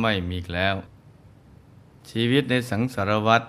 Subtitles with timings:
[0.00, 0.76] ไม่มีแล้ว
[2.08, 3.42] ชีวิตในสังสารวัฏ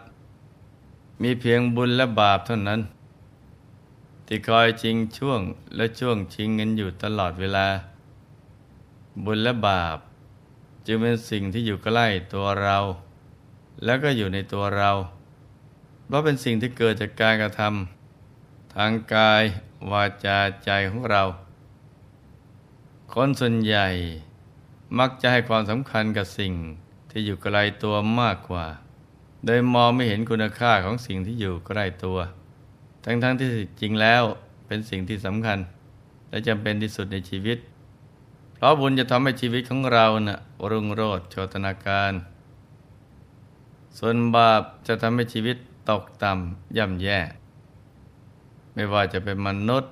[1.21, 2.81] มีเพียงบุญและบาปเท่านั้น
[4.25, 5.41] ที่คอยชิงช่วง
[5.75, 7.67] และช่วงชิงเงินอยู่ตลอดเวลา
[9.25, 9.97] บุญและบาป
[10.85, 12.77] จึงเป็นสิ่งที่อยู่ใกล้ตัวเรา
[13.83, 14.91] แล้วก็อยู่ในตัวเรา
[16.05, 19.43] เพราะเป็นสิ่งที่เกิดจากการกระทำทางกาย
[19.91, 21.23] วาจาใจของเรา
[23.13, 23.87] คนส่วนใหญ่
[24.99, 26.53] มักจะให้ความสำคัญกับสิ่ง
[27.11, 28.65] ที่อยู่ไกลตัวมากกว่า
[29.45, 32.17] โดยมองไม่เห็นคุณค่าของสิ่งที่อยู่ใกล้ตัว
[33.05, 33.49] ทั้งๆทที่
[33.81, 34.23] จริงแล้ว
[34.67, 35.59] เป็นสิ่งที่สำคัญ
[36.29, 37.57] และจำเป็นที่สุดในชีวิต
[38.55, 42.13] เพราะบุญจะทำให้ชีวิตของเรานะ่ะรุ่งโรจน์โชตนาการ
[43.97, 45.57] ส่วนบาปจะทำให้ชีวิต
[45.89, 47.19] ตกต่ำย่ำแย่
[48.73, 49.91] ไม่ว่าจะเป็นมนุษย์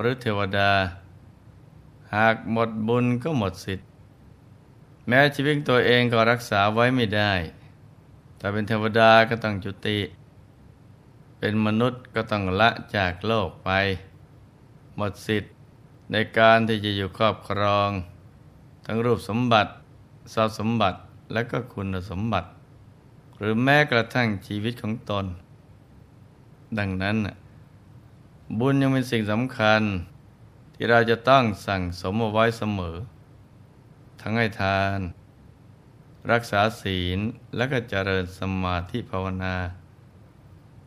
[0.00, 0.70] หรือเทวดา
[2.14, 3.91] หากหมดบุญก็หมดสิทธิ์
[5.08, 7.32] แม้ชีวิตตัวเองก็รักษาไว้ไม่ได้
[8.36, 9.98] แต่เป็นเทวดาก็ต้องจุติ
[11.38, 13.70] เป็นมนุษย์ก็ต้องละจากโลกไป
[14.96, 15.52] หมดสิทธิ์
[16.12, 17.90] ในการที่จะอยู่ครอบครอง
[18.86, 19.72] ทั้งรูปสมบัติ
[20.34, 20.98] ทรัพย์สมบัติ
[21.32, 22.48] และก็คุณสมบัติ
[23.38, 25.26] หรือแม้กระทั่งชีวิตของตน
[26.78, 27.16] ดังนั้น
[28.58, 29.82] บุญยังเป็นสิ่งสำคัญ
[30.74, 32.96] ที่เราจะต้องสั่งสมเอาไว้เสมอ
[34.22, 34.98] ทั้งให้ทาน
[36.32, 37.18] รักษาศีล
[37.56, 39.56] และก็เจริญสมาธิภาวนา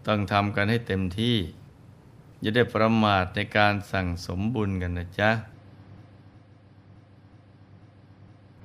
[0.08, 1.38] ต้องทำกันให้เต็มที่
[2.41, 5.31] อย่าได้ประมาทในการสั่งสมบุญกันนะจ๊ะ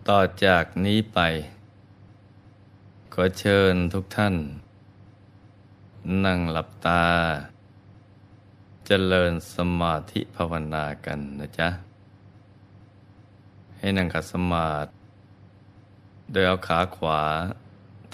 [0.08, 1.18] ต่อจากนี้ไป
[3.14, 4.34] ขอเชิญทุกท่าน
[6.24, 7.04] นั่งหลับตา
[8.86, 11.89] เจริญสมาธิภาวนากันนะจ๊ะ
[13.80, 14.90] ให้นั่งขัดสมาธิ
[16.30, 17.22] โดยเอาขาขวา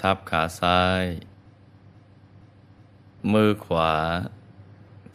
[0.01, 1.05] ทับขาซ้าย
[3.33, 3.91] มือขวา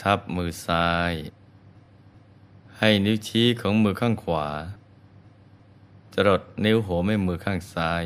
[0.03, 1.13] ทับมือซ้าย
[2.79, 4.47] ให้นิ้วชี้ของมือข้างขวา
[6.15, 8.05] จรดนิ้วหัวแม่มือข้างซ้าย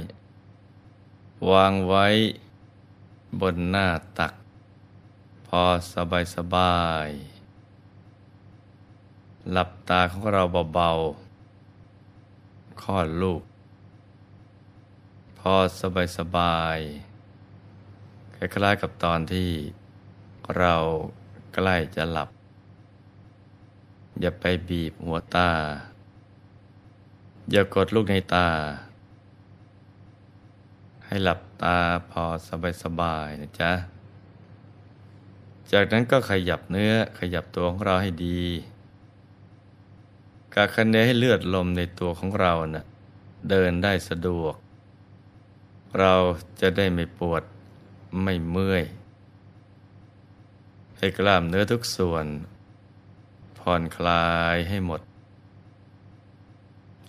[1.50, 2.06] วางไว้
[3.40, 4.34] บนหน้าตัก
[5.46, 7.08] พอสบายสบาย
[9.52, 10.42] หลับตาของเรา
[10.74, 11.25] เบาๆ
[12.82, 13.42] คลอดลูก
[15.38, 16.78] พอสบายสบาย
[18.36, 19.50] คล้ายๆกับตอนที่
[20.58, 20.74] เรา
[21.54, 22.30] ใกล้จะหลับ
[24.20, 25.50] อย่าไปบีบหัวตา
[27.50, 28.48] อย่ากดลูกในตา
[31.06, 31.78] ให้หลับตา
[32.10, 33.72] พอสบายสบายนะจ๊ะ
[35.72, 38.40] จากนั้นก็ขยับเนื้อขยับตัวของเราให้ดี
[40.58, 42.84] กาคันเนให้เลือดลมในตัวของเรานะ่ะ
[43.50, 44.54] เดินได้สะดวก
[46.00, 46.14] เรา
[46.60, 47.42] จะได้ไม่ปวด
[48.22, 48.84] ไม่เมื่อย
[50.98, 52.26] ให้กล้ามเนื้อทุกส่วน
[53.58, 55.00] ผ่อนคลายให้หมด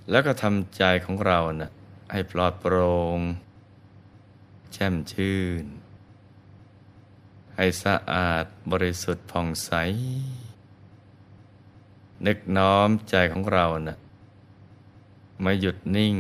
[0.09, 1.71] แล้วก็ทำใจของเรานะ่ะ
[2.11, 3.19] ให้ปลอดโปร่ง
[4.73, 5.65] แช่มชื่น
[7.55, 9.71] ให้สะอาดบริสุทธิ์ผ่องใส
[12.25, 13.97] นึกน้อมใจของเรานะ่ะ
[15.43, 16.15] มาหยุดนิ่ง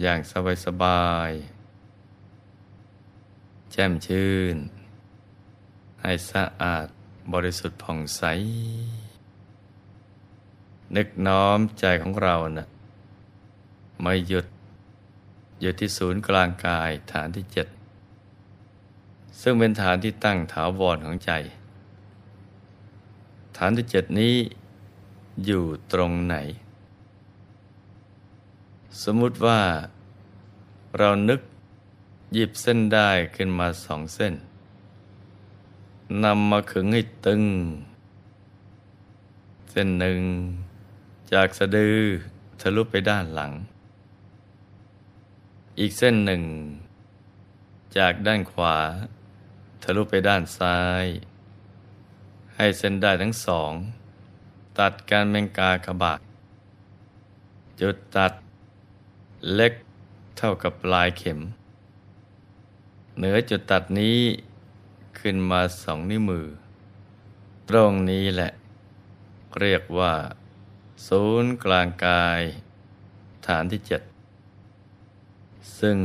[0.00, 1.30] อย่างสบายสบาย
[3.72, 4.56] แจ่มชื่น
[6.02, 6.86] ให้สะอาด
[7.32, 8.22] บริสุทธิ์ผ่องใส
[10.96, 12.66] นึกน้อมใจของเรานะ่ะ
[14.04, 14.46] มาหยุด
[15.60, 17.66] อยู่ที่ศูนย์กลางกายฐานที่เจ็ด
[19.40, 21.32] ซึ่งเป็นฐานที่ตั้งถาวรของใจ
[23.56, 24.34] ฐานที่เจ็ดนี้
[25.44, 26.36] อยู่ตรงไหน
[29.02, 29.60] สมมุติว่า
[30.98, 31.40] เรานึก
[32.32, 34.34] หยิบเส้นได้ขึ้นมาสองเส้น
[36.24, 37.42] นำมาขึงให้ตึง
[39.70, 40.20] เส้นหนึ่ง
[41.32, 41.96] จากสะดือ
[42.60, 43.52] ทะลุไปด้านหลัง
[45.78, 46.42] อีกเส้นหนึ่ง
[47.98, 48.76] จากด้านขวา
[49.82, 51.04] ทะลุไปด้านซ้าย
[52.56, 53.72] ให้เส้นได้ทั้งสอง
[54.78, 56.20] ตัดการเมงกากบาด
[57.80, 58.32] จุดตัด
[59.54, 59.72] เล็ก
[60.36, 61.38] เท่ากับปลายเข็ม
[63.16, 64.18] เหนือจุดตัดนี้
[65.18, 66.46] ขึ้นมาสองนิ้วมือ
[67.68, 68.50] ตรงนี้แหละ
[69.60, 70.12] เรียกว่า
[71.06, 72.40] ศูนย์กลางกาย
[73.46, 74.02] ฐานที่เจ็ด
[75.80, 75.98] ซึ่ง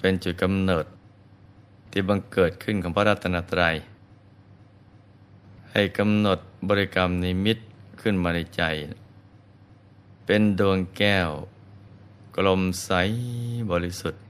[0.00, 0.86] เป็นจุดกำเนิด
[1.90, 3.76] ที่บังเกิดขึ้นของพระรัตนตรัย
[5.78, 6.38] ให้กำหนด
[6.68, 7.58] บริกรรมนิมิต
[8.00, 8.62] ขึ้นมาในใจ
[10.24, 11.30] เป็นดวงแก้ว
[12.36, 12.90] กลมใส
[13.70, 14.22] บริสุทธิ์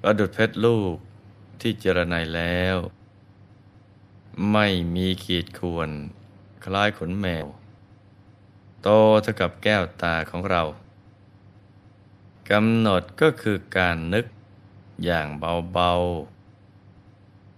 [0.00, 0.96] ประดุดเพชรลูก
[1.60, 2.76] ที่เจรไนแล้ว
[4.52, 5.90] ไม่มีขีดข่วน
[6.64, 7.46] คล้ายขนแมว
[8.82, 8.88] โต
[9.22, 10.62] เท่ากับแก้วตาของเรา
[12.50, 14.26] กำหนดก็คือการนึก
[15.04, 15.26] อย่าง
[15.72, 15.92] เบา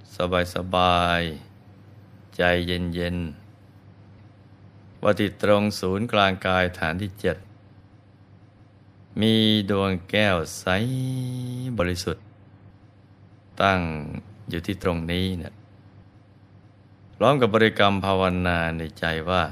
[0.06, 1.50] ๆ สบายๆ
[2.42, 7.37] ใจเย็นๆว่าที่ตรงศูนย์กลางกายฐานที่เจ็ด
[9.20, 9.34] มี
[9.70, 10.66] ดวงแก้วใส
[11.78, 12.25] บริสุทธิ์
[13.62, 13.81] ตั้ง
[14.50, 15.54] อยู่ที่ตรงนี้เนะี่ย
[17.16, 19.42] พร้อมกับบริกรรมภาวนาในใจว่า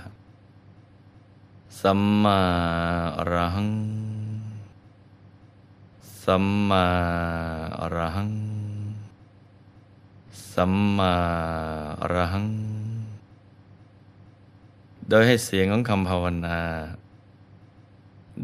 [1.80, 2.40] สัมมา
[3.16, 3.70] อรหัง
[6.24, 6.86] สัมมา
[7.80, 8.32] อรหัง
[10.52, 11.14] สัมมา
[12.00, 12.77] อรหัง
[15.10, 16.60] โดยให้เสียงของคำภาวนา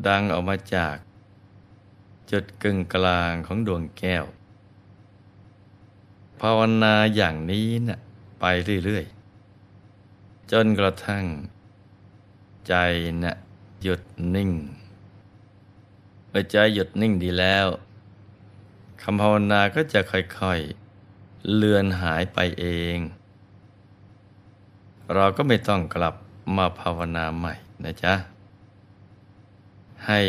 [0.06, 0.96] ดังออกมาจาก
[2.30, 4.24] จุดกึ่งกลางของดวงแก้ว
[6.40, 7.98] ภาวนาอย่างนี้นะ่ะ
[8.40, 8.44] ไป
[8.84, 11.24] เรื่อยๆ จนกระทั่ง
[12.68, 12.74] ใจ
[13.22, 13.34] นะ่ะ
[13.82, 14.02] หยุด
[14.34, 14.50] นิ่ง
[16.28, 17.66] เมื่อใจหยุดนิ่งดีแล้ว
[19.02, 22.66] คำภาวนาก็จะค่อยๆ เลือนหายไปเอ
[22.96, 22.98] ง
[25.14, 26.14] เราก็ไม่ต้องกลับ
[26.56, 27.54] มาภาวนาใหม่
[27.84, 28.14] นะจ๊ะ
[30.06, 30.20] ให้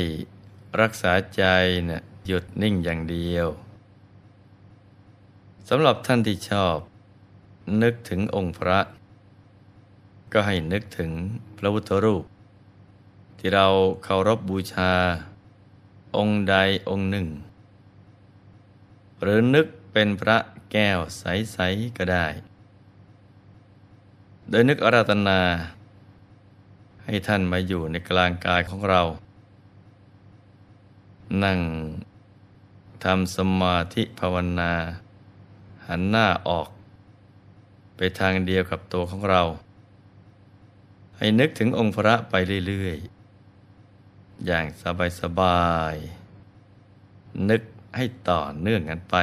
[0.82, 1.44] รักษาใจ
[1.86, 3.48] เนี่ยหยุดนิ่งอย่างเดียว
[5.70, 6.78] สำหรับท่านที่ชอบ
[7.84, 8.80] นึกถึงองค์พระ
[10.34, 11.12] ก็ให้นึกถึง
[11.58, 12.24] พระพุทธรูป
[13.38, 13.68] ที่เรา
[14.04, 14.92] เคารพบบูชา
[16.18, 16.56] องค์ใด
[16.90, 17.28] องค์หนึ่ง
[19.22, 20.38] หรือนึกเป็นพระ
[20.72, 22.28] แก้วใส ๆ ก็ได้
[24.50, 25.40] โดยนึกอาราธนา
[27.06, 29.02] ให้ท่านมาอยู่ในกลางกายของเรา
[31.44, 31.60] นั่ง
[33.04, 34.74] ทำสมาธิภาวนา
[35.88, 36.68] หันหน้าออก
[37.96, 39.42] ไปทางเดียวกับตัวของเรา
[41.18, 42.34] ให้นึกถึงองค์พระไป
[42.68, 45.96] เรื่อยๆ อย่างสบายสบาย
[47.50, 47.62] นึก
[47.96, 49.16] ให้ต่อเนื่องกันไป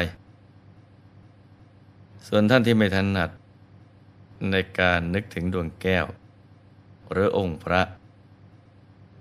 [2.26, 3.30] ส่วนท่านที่ไม่ถนัด
[4.50, 6.06] ในการนึกถึงดวงแก้ว
[7.12, 7.82] หรือองค์พระ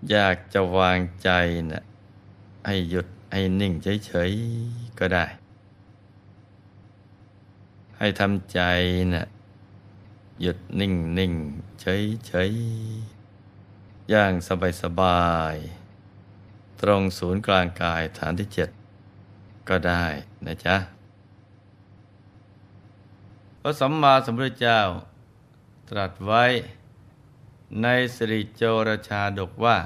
[0.09, 1.29] อยากจะวางใจ
[1.71, 1.83] นะ่ะ
[2.67, 3.73] ให้หยุดให้นิ่ง
[4.05, 5.25] เฉยๆก็ได้
[7.97, 8.59] ให้ทำใจ
[9.13, 9.25] นะ่ะ
[10.41, 11.33] หยุดนิ่งนิ่ง
[11.81, 12.51] เฉยเฉย
[14.09, 15.55] อย่างสบายสบาย
[16.81, 18.69] ตรงศูนย์กลางกายฐานที่เจ็ด
[19.69, 20.05] ก็ได้
[20.45, 20.75] นะจ๊ะ
[23.61, 24.81] พระสัมมาสัมพุทธเจ้า
[25.89, 26.43] ตรัสไว้
[27.79, 29.77] ในสริโจรชาดกว่า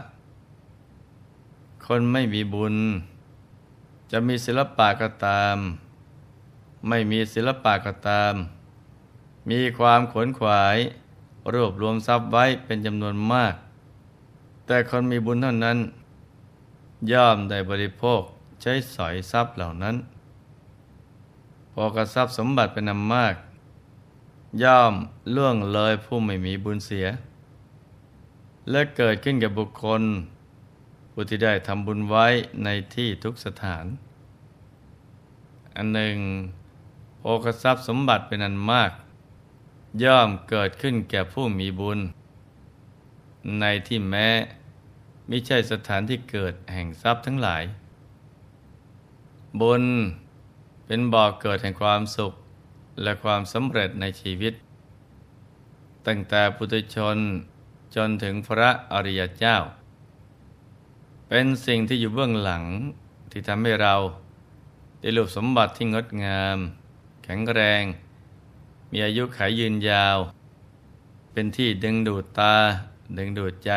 [1.85, 2.75] คนไม่มีบุญ
[4.11, 5.57] จะมีศิลปะก็ตาม
[6.87, 8.33] ไม่มีศิลปะก็ตาม
[9.49, 10.77] มีความขวนขวาย
[11.53, 13.53] รวบรวมทรัพย์ไว้เป็นจำนวนมาก
[14.65, 15.77] แต่คนมีบุญเท่านั้น
[17.11, 18.21] ย่อมได้บริโภค
[18.61, 19.95] ใช้สอยทรัพย์เหล่านั้น
[21.73, 23.35] พอกระทรัพย์สมบัติเป็นนำมาก
[24.63, 24.93] ย่อม
[25.35, 27.07] ล่วงเลยผู้ไม่มีบุญเสีย
[28.71, 30.01] และเกิดขึ้นกับบุคคล
[31.11, 32.27] ผู้ที่ได้ทำบุญไว้
[32.63, 33.85] ในที่ทุกสถาน
[35.75, 36.17] อันหนึ่ง
[37.19, 38.91] โภกทรัพย์สมบัติเป็นอันมาก
[40.03, 41.99] ย่อมเกิดขึ้นแก่ผู้มีบุญ
[43.59, 44.27] ในที่แม้
[45.27, 47.63] ไม่ใช่สถานที่เกิดแห่งทรัพย์ทั้งหลาย
[49.61, 49.83] บุญ
[50.85, 52.33] เป็นบ่อกเกิดแห่งความสุข
[53.01, 54.53] และความสำเร็จในชีวิต
[56.07, 57.17] ตั้งแต่ปุถุชน
[57.95, 59.57] จนถึงพระอริยเจ้า
[61.29, 62.63] เป็นสิ่งที่อยู่เบื้องหลัง
[63.31, 63.95] ที่ทำให้เรา
[64.99, 66.57] ได้รูปสมบัติที่งดงาม
[67.23, 67.83] แข็งแรง
[68.91, 70.17] มีอายุขัยยืนยาว
[71.31, 72.55] เป็นที่ดึงดูดตา
[73.17, 73.71] ดึงดูดใจ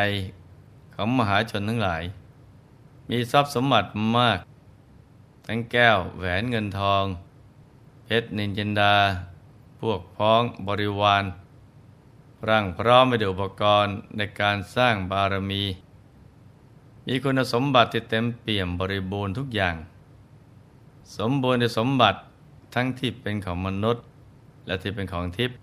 [0.94, 2.02] ของมหาชนทั้งหลาย
[3.10, 4.38] มีทรัพย์สมบัติมาก
[5.46, 7.04] ทั้งแก้วแหวนเงินทอง
[8.04, 8.94] เพชรนินจินดา
[9.80, 11.24] พวกพ้องบริวาร
[12.48, 15.62] ร่างพร้อมไปด้วยอุปกรณ์ในการสร้างบารมี
[17.06, 19.74] มีคุณสมบัติที่เต็มเปี่ยมบริบูรณ์ทุกอย่าง
[21.16, 22.18] สมบูรณ์ในสมบัติ
[22.74, 24.04] ทั้งที่เป็นของมนุษย์
[24.66, 25.58] และที่เป็นของทิพย์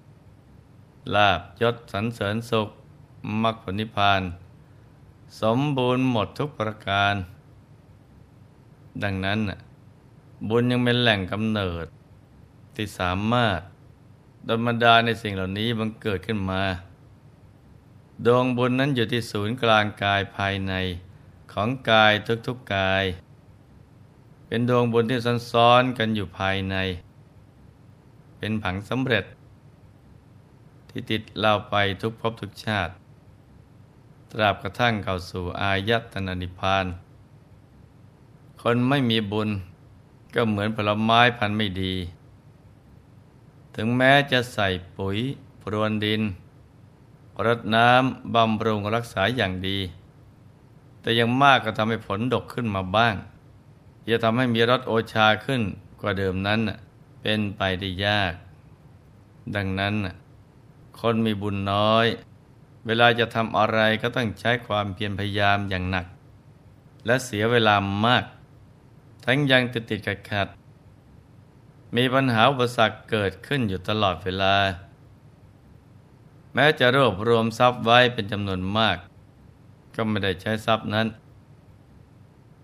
[1.16, 2.70] ลาบยศสรรเสริญสุข
[3.44, 4.22] มรรคผลนิพพาน
[5.42, 7.16] สมบูรณ์หมดทุกประการ
[9.04, 9.40] ดังนั้น
[10.50, 11.86] บุญยังเป็นแหล่งกำเนิด
[12.76, 13.60] ที่สามารถ
[14.48, 16.64] ดลบันดาในสิ่งเหล่านี้บังเกิดขึ้นมา
[18.26, 20.74] ดวงบุญนั้นอยู่ที่ศูนย์กลางกายภายใน
[21.52, 23.06] ของกายทุกๆกกาย
[24.48, 25.20] เป็นดวงบุญที่
[25.52, 26.76] ซ้อนๆกันอยู่ภายใน
[28.38, 29.26] เป็นผังสำเร็จ
[30.90, 32.92] ที่ติดเราไปทุกภพทุกชาติ
[34.32, 36.86] ตราบกระทั่งเข้าสู่อายตนะนิพพาน
[38.62, 39.50] คนไม่มีบุญ
[40.34, 41.94] ก็เหมือนผลไม้พันธุ์ไม่ดี
[43.76, 44.68] ถึงแม้จะใส่
[44.98, 45.18] ปุ๋ย
[45.62, 46.22] พรวนดิน
[47.46, 49.80] รดน้ำบำรุงรักษาอย่างดี
[51.02, 53.16] แต่ยังมากก็ทำให้ผลดกขึ้นมาบ้าง
[54.10, 55.62] จะทำให้มีรสโอชาขึ้น
[56.02, 56.60] กว่าเดิมนั้น
[57.22, 58.34] เป็นไปได้ยาก
[59.56, 59.96] ดังนั้น
[61.00, 62.08] คนมีบุญน้อย
[62.86, 66.06] เวลาจะทำอะไรก็ต้องใช้ความเพียรพยายามอย่างหนัก
[67.06, 68.24] และเสียเวลามาก
[69.26, 70.48] ทั้งยังติดติดขัดขัด
[71.96, 74.56] มีปัญหาอุปสรรคเกิดขึ้นอยู่ตลอดเวลา
[76.54, 78.98] แม้จะรวบรวมทรัพย์ไว้เป็นจำนวนมาก
[79.96, 81.08] ก็ไม่ได้ใช้ทรัพย์นั้น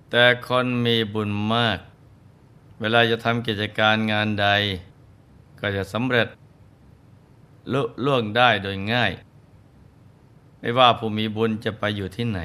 [0.09, 1.79] แต่คนมีบุญมาก
[2.79, 4.47] เวลาจะทำกิจการงานใด
[5.59, 6.27] ก็จะสำเร็จ
[7.73, 9.11] ลุล่วงได้โดยง่าย
[10.59, 12.39] ไม่ว่าผู้มีบุญจะไปอยู่ที่ไหน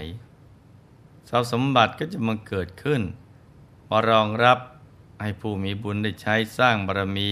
[1.29, 3.01] ทรัพย์สมบัติก็จะมาเกิดขึ้น
[3.91, 4.59] มารองรับ
[5.23, 7.31] ให้ผู้มีบุญได้ใช้สร้างบารมี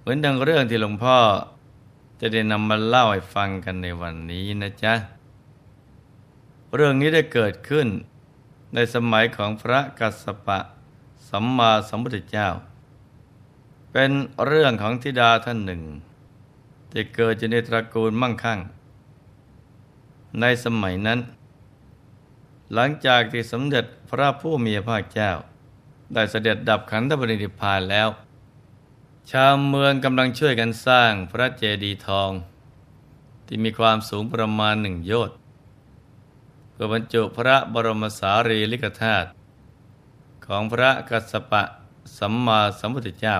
[0.00, 1.18] เหมือนดังเรื่องที่หลวงพ่อ
[2.20, 4.94] จะได้นำมาเล่าให้ฟังกันในวันนี้นะจ๊ะ
[6.74, 7.88] เรื่องนี้ได้เกิดขึ้น
[8.74, 10.58] ในสมัยของพระกัสสปะ
[11.28, 12.48] สัมมาสัมพุทธเจ้า
[13.92, 14.10] เป็น
[14.46, 15.82] เรื่องของธิดาท่านหนึ่ง
[16.90, 18.58] ที่เกิดอยู่ในตระกูลมั่งคั่ง
[20.40, 21.18] ในสมัยนั้น
[22.74, 25.30] หลังจากที่สมเด็จพระผู้มีพระเจ้า
[26.12, 28.08] ได้เสด็จดับขันธปรินิพพานแล้ว
[29.30, 32.30] ชาวเมืองกำลังช่วยกันสร้างพระเจดีย์ทอง
[33.46, 35.36] ที่มีความสูงประมาณหนึ่งโยชน์
[36.70, 39.28] เพื่อบรรจุพระบรมสารีริกธาตุ
[40.46, 41.62] ของพระกัสสปะ
[42.18, 43.38] สัมมาสัมพุทธเจ้า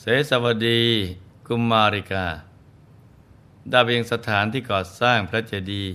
[0.00, 0.82] เสสวดี
[1.46, 2.26] กุมมาริกา
[3.68, 5.94] ได้เพียงสถานที่ก่อสร้างพระเจดีย์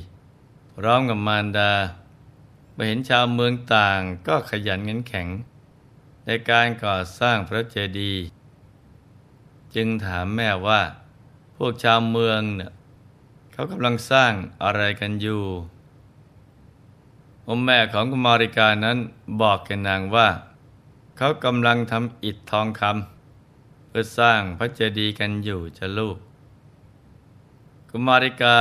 [0.76, 1.72] พร้อมกับมารดา
[2.76, 5.28] ไปเห็นชาวเมืองต่างก็ขยันเงินแข็ง
[6.26, 8.24] ในการก่อสร้างพระเจดีย์
[9.76, 10.82] จึงถามแม่ว่า
[11.56, 12.72] พวกชาวเมืองเนี่ย
[13.52, 15.44] เขากำลังสร้างอะไรกันอยู่
[17.48, 18.98] อมแม่ของกุมาริกานั้น
[19.42, 20.28] บอกแกนางว่า
[21.18, 26.18] เขากำลังทำอิฐทองคำเพื่อสร้างพระเจดีย์กันอยู่จะลูก
[27.90, 28.58] กุมาริกา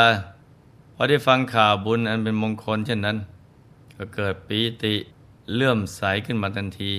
[0.94, 3.18] พอได้ฟังข่าวบุญอันเป็นมงคลเช่นนั้น
[3.96, 4.94] ก็เกิดปีติ
[5.54, 6.92] เลื่อมใสขึ้นมาทันที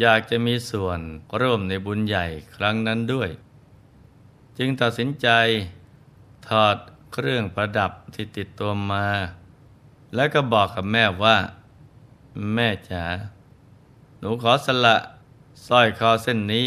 [0.00, 1.00] อยากจะมีส่วน
[1.40, 3.30] ร่วมในบุญใหญ่ครั้งนั้นด้วย
[4.58, 5.28] จึงตัดสินใจ
[6.48, 6.76] ถอด
[7.12, 9.06] เครื่องประดับที่ติดตัวมา
[10.14, 11.36] แล้วก็บอกกับแม่ว่า
[12.54, 13.04] แม่จ๋า
[14.18, 14.96] หนูขอสละ
[15.66, 16.66] สร้อยคอเส้นนี้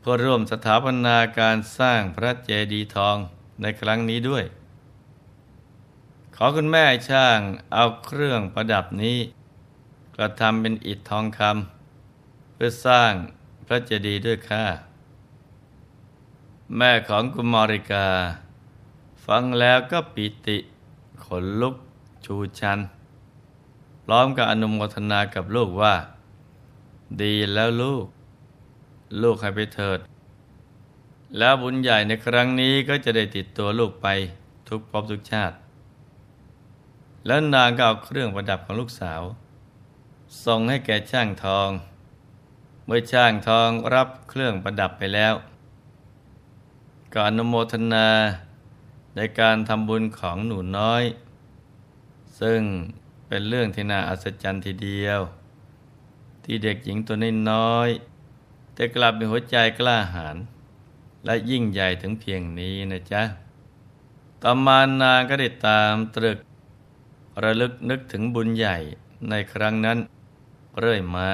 [0.00, 3.16] เพื่อร่วมสถาปนาการสร้างพระเจดีย์ทอง
[3.60, 4.44] ในครั้งนี้ด้วย
[6.38, 7.40] ขอคุณแม่ช่าง
[7.72, 9.18] เอาเครื่องประดับนี้
[10.16, 13.12] กระทำเป็นอิฐทองคำเพื่อสร้าง
[13.66, 14.64] พระเจดีย์ด้วยค่ะ
[16.76, 18.06] แม่ของกุมาริกา
[19.26, 20.58] ฟังแล้วก็ปิติ
[21.24, 21.74] ขนลุก
[22.24, 22.78] ชูชัน
[24.04, 25.94] พร้อมกับอนุโมทนากับลูกว่า
[27.22, 28.06] ดีแล้วลูก
[29.22, 29.98] ลูกให้ไปเถิด
[31.38, 34.06] แล้วบุญใหญ่ในครั้งนี้ก็จะได้ติดตัวลูกไป
[34.68, 35.56] ทุกภพทุกชาติ
[37.26, 39.22] แล้วนางก็เอาเครื่องประดับของลูกสาว
[40.44, 41.70] ส่งให้แก่ช่างทอง
[42.84, 45.34] เมื่อช่างทองรับเครื่องประดับไปแล้ว
[47.12, 48.08] ก็อนุโมทนา
[49.16, 51.04] ในการทำบุญของหนูน้อย
[52.40, 52.60] ซึ่ง
[53.28, 55.20] เป็นเรื่องที่น่าอัศจรรย์ทีเดียว
[56.44, 57.16] ที่เด็กหญิงตัว
[57.50, 57.88] น้อย
[58.74, 60.36] แต่กลับมีหัวใจกล้าหาญ
[61.24, 63.22] และยิ่งใหญ่ถึงเพียงนี้นะจ๊ะ
[64.42, 66.38] ต่อมานางก็ได้ตามตรึก
[67.42, 68.76] ระลึกนึกถึงบุญใหญ่
[69.30, 69.98] ในครั้งนั้น
[70.78, 71.28] เรื่อยมา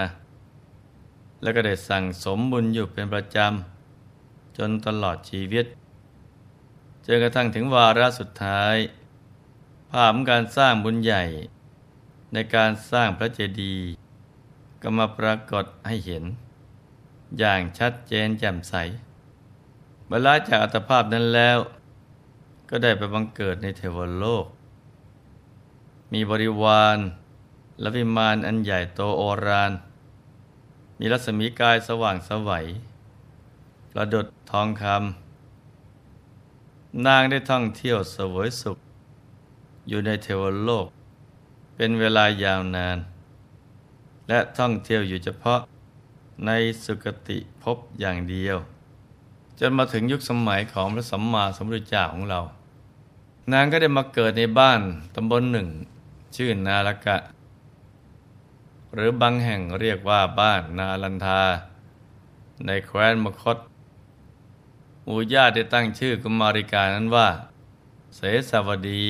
[1.42, 5.66] แล้วก็ได้สั่งสมบุญอยู่เป็นประจำ จนตลอดชีวิต
[7.06, 8.76] จนกระทั่งถึงวาระสุดท้าย
[9.90, 11.23] ภาพการสร้างบุญใหญ่
[12.32, 13.90] ในการสร้างพระเจดีย์
[14.82, 16.25] ก็มาปรากฏให้เห็น
[17.38, 18.75] อย่างชัดเจนแจ่มใส
[20.04, 21.59] เมื่อลาจากอัตภาพนั้นแล้ว
[22.71, 24.47] ก็ได้ไปบังเกิดในเทวโลก
[26.12, 26.99] มีบริวาร
[27.81, 29.73] และวิมานอันใหญ่โตโอราน
[30.99, 32.66] มีรัศมีกายสว่างสวัย
[33.90, 38.78] ประดุดทองคำนางได้ท่องเที่ยวสวยสุข
[39.88, 40.87] อยู่ในเทวโลก
[41.76, 42.99] เป็นเวลายาวนาน
[44.28, 45.61] และท่องเที่ยวอยู่เฉพาะ
[46.47, 46.50] ใน
[46.85, 48.57] สุคติภพอย่างเดียว
[49.59, 52.40] จนมาถึงยุคสมัยของพระสัมมาสัมพุทธเจ้าของเรา
[53.52, 54.81] นางก็ได้มาเกิดในบ้าน
[55.14, 55.69] ตำบลหนึ่ง
[56.37, 57.17] ชื่อนาลกะ
[58.95, 61.43] หรือบางแห่งเรียกว่าบ้านนาลันทา
[62.67, 63.59] ในแคว้นมคต
[65.07, 67.29] มู่ญาติได้ตั้งชื่อกุมาริกานั้นว่า
[68.17, 68.21] เส
[68.51, 69.05] สวดี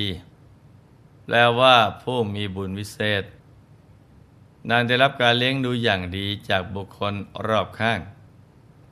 [1.24, 3.24] แปลว่าผู้มีบุญวิเศษ
[4.70, 7.14] นางได้รับการเลี้ยงดูอย่างดีจากบุคคล
[7.46, 8.00] รอบข้าง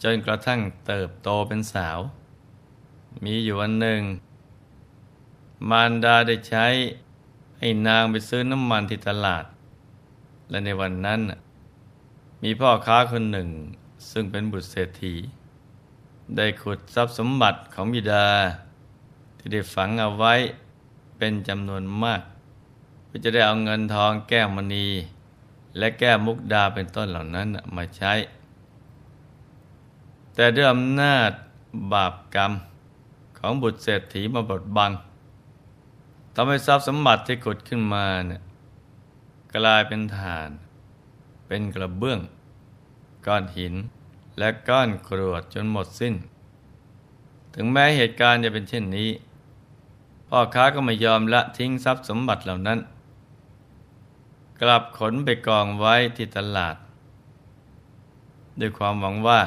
[0.03, 1.99] จนกระทั่งเติบโตเป็นสาว
[3.25, 4.01] มีอยู่วันหนึ่ง
[5.71, 6.67] มารดาได้ใช้
[7.61, 9.45] ให้นางไปซื้อน้ำมันที่ตลาด
[10.51, 11.21] และในวันนั้น
[12.43, 13.49] มีพ่อค้าคนหนึ่ง
[14.11, 15.15] ซึ่งเป็นบุตรเศรษฐี
[16.37, 18.27] ได้ขุดทรัพย์สมบัติของบิดา
[19.39, 20.35] ที่ได้ฝังเอาไว้
[21.19, 22.23] เป็นจำนวนมาก
[23.07, 24.87] เพื่อจะได้เอาเงินทองแก้วมณี
[25.79, 28.13] และแก้วมุกดาเป็นต้นเหล่านั้นมาใช้
[30.35, 31.31] แต่ด้วยอำนาจ
[31.93, 32.53] บาปกรรม
[33.39, 34.91] ของบุตรเศรษฐีมาบดบัง
[36.35, 38.43] ทำให้ทรัพย์สมบัติที่ขุดขึ้นมาเนี่ย
[39.55, 40.51] กลายเป็นฐาน
[41.47, 42.21] เป็นกระเบื้อง
[43.27, 43.75] ก้อนหิน
[44.39, 46.15] และก้อนกรวดจนหมดสิ้น
[47.55, 49.11] ถึงแม้เหตุการณ์จะเป็นเช่นนี้
[50.29, 52.79] พ่อค้าก็ไม่ยอมละทิ้งทรัพย์สมบัติเหล่านั้น
[54.61, 56.77] กลับขนไปกองไว้ที่ตลาด
[58.61, 59.41] ด้วยความหวังว่า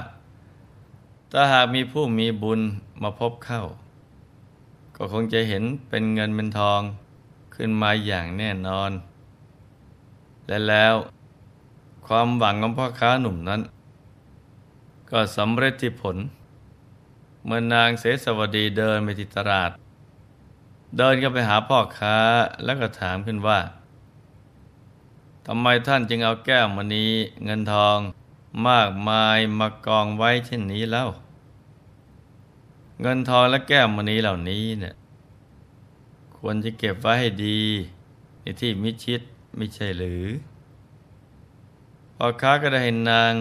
[1.31, 2.61] ถ้าหากมีผู้มีบุญ
[3.01, 3.63] มาพบเข้า
[4.95, 6.81] ก็คงจะเห็นเป็นเงินเป็นทอง
[7.55, 8.91] ขึ้นมาอย่างแน่นอน
[10.47, 10.95] และแล้ว
[12.07, 13.61] ความหวังของพ่อค้าหนุ่มนั้น
[15.11, 16.17] ก็สำเร็จที่ผล
[17.45, 19.71] เมื่อนางเสสวดีเดินไปที่ตลาด
[20.97, 22.17] เดินก็ไปหาพ่อค้า
[22.63, 23.59] แล้วก็ถามขึ้นว่า
[25.45, 27.05] ทำไมท่านจึงเอาแก้วมณี
[27.45, 27.97] เงินทอง
[28.67, 31.09] มากมายมากองไว้เช่นนี้แล้ว
[33.05, 34.95] เงินทองและแก้วมณีเหล่านี้เนี่ย
[36.37, 37.61] ควรจะเก็บไว้ให้ดี
[38.41, 39.21] ในที่มิชิด
[39.55, 40.25] ไม่ใช่หรือ
[42.15, 43.33] พ่อค้าก็ได้เห็นนาง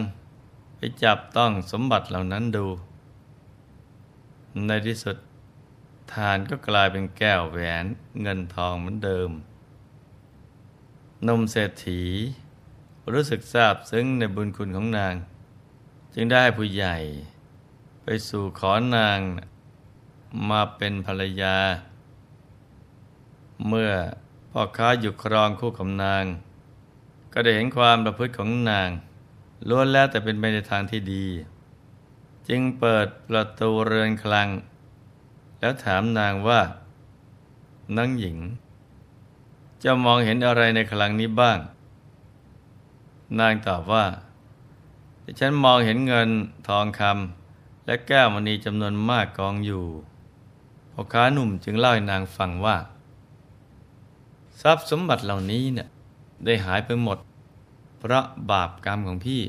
[0.77, 2.67] ไปจับต้องสมบัติเหล่านั้นดู
[4.67, 5.17] ในที่สุด
[6.13, 7.85] ทานก็กลายเป็นแก้วแหวน
[8.23, 9.31] เงินทองเหมือนเดิม
[11.29, 12.03] นมเศรษฐี
[13.13, 15.15] รู้สึกซาบซึ้งในบุญคุณของนาง
[16.15, 16.97] จึงได้ผู้ใหญ่
[18.05, 19.21] ไปสู่ขอนาง
[20.49, 21.57] มาเป็นภรรยา
[23.69, 23.93] เมื่อ
[24.51, 26.25] พ่อค้าอยู่ครองคู่กับนาง
[27.33, 28.89] ก็ได้เห็นความประพฤติของนาง
[29.69, 31.27] ล้วนแล้วแต่เป็นไปในทางที่ดี
[32.49, 34.49] จึงเปิดประตูเรือนคลัง
[35.61, 36.61] แล้วถามนางว่า
[37.97, 38.39] นังหญิง
[39.85, 41.59] จะมองเห็นอะไรในคลังนี้บ้าง
[43.41, 44.05] นางตอบว่า
[45.39, 46.29] ฉันมองเห็นเงิน
[46.69, 49.85] ทองคำและแก้วมณีจำนวนมากกองอยู่
[50.93, 52.77] พ่อค้าหนุ่มจึงเล่าให้นางฟังว่า
[54.61, 55.89] ทรัพย์สมบัติเหล่านี้เนี่ย
[56.45, 57.19] ได้หายไปหมด
[57.99, 59.43] เพราะบาปกรรมของพี่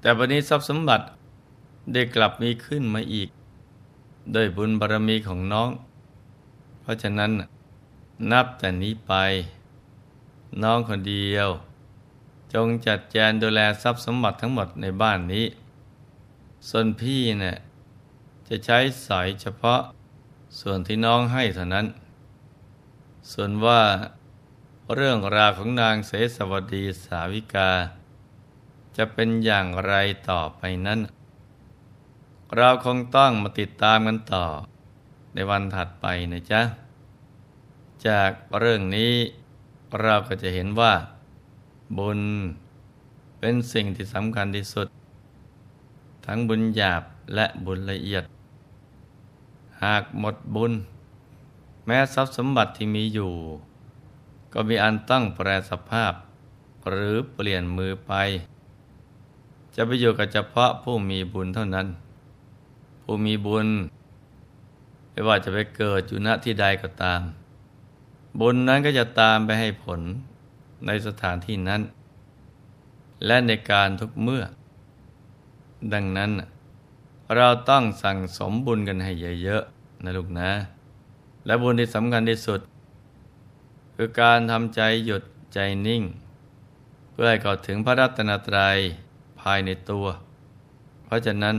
[0.00, 1.04] แต่วันนี้ทรัพย์สมบัติ
[1.92, 3.28] ได้กลับมีขึ้นมาอีก
[4.34, 5.70] ด้วยบุญบารรมีของน้อง
[6.80, 7.30] เพราะฉะนั้น
[8.30, 9.12] นับแต่นี้ไป
[10.62, 11.48] น้องคนเดียว
[12.52, 15.46] จงจัดแจงดูแลทรัพย์สมบัติทั้งหมดในบ้านนี้
[16.68, 17.56] ส่วนพี่เนี่ย
[18.48, 19.80] จะใช้สอยเฉพาะ
[20.60, 21.86] ส่วนที่น้องให้เท่านั้น
[23.32, 23.82] ส่วนว่า
[24.94, 27.70] เรื่องราวของนางเสสวดีสาวิกา
[28.96, 29.94] จะเป็นอย่างไร
[30.30, 31.00] ต่อไปนั้น
[32.56, 34.46] เราคงต้องมาติดตามกันต่อ
[35.34, 36.60] ในวันถัดไปนะจ๊ะ
[38.06, 39.12] จากเรื่องนี้
[40.00, 40.94] เราก็จะเห็นว่า
[41.98, 42.20] บุญ
[43.38, 44.86] เป็นสิ่งที่สำคัญที่สุด
[46.26, 47.02] ทั้งบุญหยาบ
[47.34, 48.24] และบุญละเอียด
[49.84, 50.72] หากหมดบุญ
[51.86, 53.32] แม้ทรัพย์สมบัติที่มีอยู่
[54.52, 56.12] ก็มีอันต้องแปรสภาพ
[56.88, 58.12] หรือเปลี่ยนมือไป
[59.74, 61.86] จะไปอยู่กับเฉพาะผู้มีบุญเท่านั้น
[63.02, 63.66] ผู้มีบุญ
[65.10, 67.20] ไม่ว่าจะไปเกิดอยู่ณที่ใดก็ตาม
[68.40, 70.00] บุญนั้นก็จะตามไปให้ผล
[70.86, 71.82] ในสถานที่นั้น
[73.26, 74.44] และในการทุกเมื่อ
[75.92, 76.30] ดังนั้น
[77.36, 79.12] เราต้องสั่งสมบุญกันให้
[79.42, 80.50] เยอะๆนะลูกนะ
[81.46, 82.60] และบุญที่สำคัญที่สุด
[83.94, 85.22] คือการทำใจหยุด
[85.54, 86.02] ใจนิ่ง
[87.10, 88.76] เพื่อให้เข้าถึงพระรัตนตรัย
[89.40, 90.06] ภายในตัว
[91.04, 91.56] เพราะฉะนั้น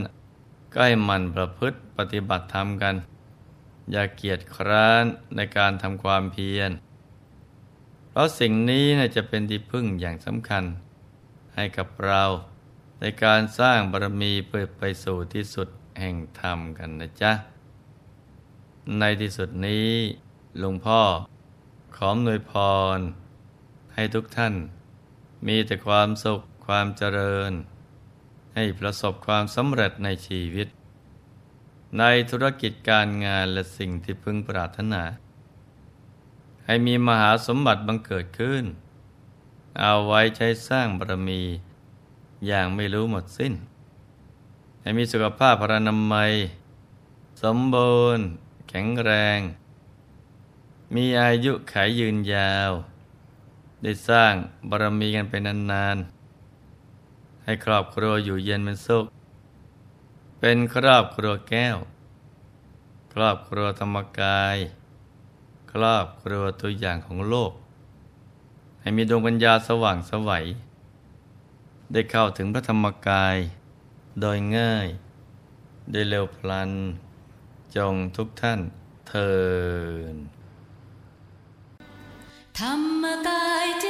[0.72, 2.94] ก็ให้มันประพฤติปฏิบัติธรรมกัน
[3.92, 5.04] อย่าเกียจคร้าน
[5.36, 6.70] ในการทำความเพียร
[8.10, 10.64] เพราะสิ่งนี้นะจะเป็นที่พึ่งอย่างสำคัญ
[11.54, 12.22] ให้กับเรา
[13.00, 15.68] ในการสร้างบารมีเพื่อไปสู่ที่สุด
[16.00, 17.32] แห่งธรรมกันนะจ๊ะ
[18.98, 19.90] ในที่สุดนี้
[20.58, 21.00] หลวงพ่อ
[21.96, 22.52] ขอหนวยพ
[22.96, 22.98] ร
[23.94, 24.54] ให้ทุกท่าน
[25.46, 27.52] มีแต่ความสุขความเจริญ
[28.54, 30.68] ให้ประสบความสำเร็จในชีวิต
[31.98, 35.02] ในธุรกิจการงานและสิ่งที่พึงปรารถนา
[36.66, 38.64] ให้มีมหาสมบัติบังเกิดขึ้น
[39.80, 41.42] เอาไว้ใช้สร้างบารมี
[42.46, 43.54] อย่างไม่รู้หมดสิ้น
[44.80, 46.32] ให้มีสุขภาพพรรณนามัย
[47.42, 48.26] สมบูรณ์
[48.68, 49.40] แข็งแรง
[50.94, 52.72] มีอายุขายยืนยาว
[53.82, 54.34] ได้สร้าง
[54.68, 59.04] บารมีกันไปนานๆ ให้ครอบครัวอยู่เย็นเป็นสุข
[60.40, 61.76] เป็นครอบครัวแก้ว
[63.14, 64.56] ครอบครัวธรรมกาย
[65.72, 67.52] ครอบครัวตัวอย่างของโลก
[68.80, 70.44] ให้มีดวงปัญญาสว่างสวัย
[71.92, 73.36] ได้เข้าถึงพระธรรมกาย
[74.20, 74.88] โดยง่าย
[75.92, 76.70] ได้เร็วพลัน
[77.76, 78.60] จงทุกท่าน
[79.08, 79.32] เทิ
[80.14, 80.16] น
[82.58, 83.86] ธรรมกายเจ